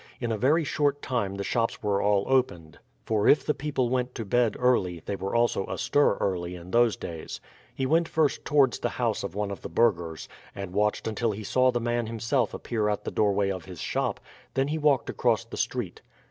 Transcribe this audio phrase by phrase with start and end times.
[0.19, 4.15] In a very short time the shops were all opened; for if the people went
[4.15, 7.39] to bed early, they were also astir early in those days.
[7.75, 11.43] He went first towards the house of one of the burghers, and watched until he
[11.43, 14.19] saw the man himself appear at the doorway of his shop;
[14.55, 16.01] then he walked across the street.